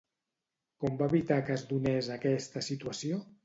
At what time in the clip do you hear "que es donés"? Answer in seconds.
1.51-2.11